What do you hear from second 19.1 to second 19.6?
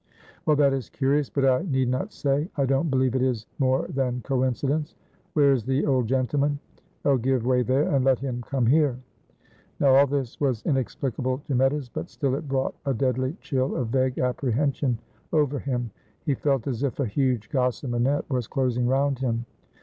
him.